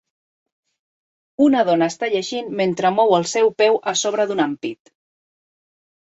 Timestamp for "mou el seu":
2.95-3.51